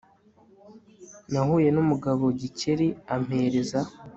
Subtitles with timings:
[1.31, 3.79] Nahuye numugabo Gikeli ampereza